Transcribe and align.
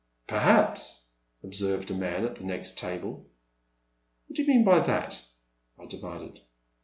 Perhaps,*' 0.25 1.05
observed 1.43 1.91
a 1.91 1.93
man 1.93 2.25
at 2.25 2.33
the 2.33 2.43
next 2.43 2.75
table. 2.75 3.27
What 4.25 4.35
do 4.35 4.41
you 4.41 4.47
mean 4.47 4.63
by 4.65 4.79
that?" 4.79 5.23
I 5.79 5.85
demanded. 5.85 6.39